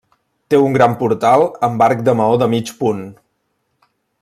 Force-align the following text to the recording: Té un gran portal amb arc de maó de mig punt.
Té 0.53 0.59
un 0.67 0.77
gran 0.77 0.95
portal 1.01 1.45
amb 1.67 1.85
arc 1.89 2.01
de 2.09 2.17
maó 2.23 2.41
de 2.45 2.49
mig 2.55 2.73
punt. 2.83 3.05